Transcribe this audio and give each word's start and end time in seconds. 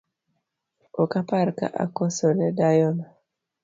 Okapar 1.03 1.47
ka 1.57 1.67
akoso 1.83 2.27
ne 2.37 2.47
dayono 2.57 3.05